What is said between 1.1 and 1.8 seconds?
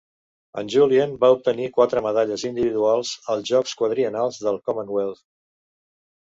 va obtenir